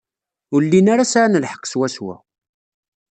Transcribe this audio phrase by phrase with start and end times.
[0.53, 2.15] Ur llin ara sɛan lḥeqq swaswa.